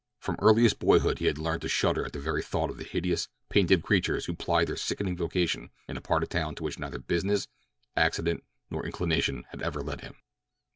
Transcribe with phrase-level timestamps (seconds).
[0.17, 3.27] From earliest boyhood he had learned to shudder at the very thought of the hideous,
[3.49, 6.79] painted creatures who plied their sickening vocation in a part of the town to which
[6.79, 7.47] neither business,
[7.95, 10.15] accident, nor inclination, had ever led him.